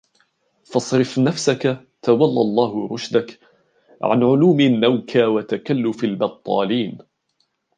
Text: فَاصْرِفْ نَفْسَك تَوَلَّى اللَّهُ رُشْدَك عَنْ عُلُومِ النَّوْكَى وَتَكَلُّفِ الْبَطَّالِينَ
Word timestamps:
فَاصْرِفْ 0.63 1.19
نَفْسَك 1.19 1.87
تَوَلَّى 2.01 2.25
اللَّهُ 2.41 2.87
رُشْدَك 2.91 3.39
عَنْ 4.03 4.23
عُلُومِ 4.23 4.59
النَّوْكَى 4.59 5.23
وَتَكَلُّفِ 5.23 6.03
الْبَطَّالِينَ 6.03 6.97